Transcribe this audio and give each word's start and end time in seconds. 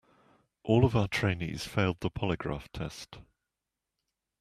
All 0.63 0.83
of 0.83 0.95
our 0.95 1.07
trainees 1.07 1.65
failed 1.67 1.99
the 1.99 2.09
polygraph 2.09 2.67
test. 2.69 3.19